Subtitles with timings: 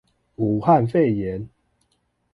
[0.37, 1.47] 武漢肺炎